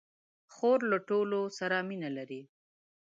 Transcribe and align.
خور 0.53 0.79
له 0.91 0.97
ټوکو 1.07 1.41
سره 1.59 1.77
مینه 1.87 2.09
لري. 2.17 2.41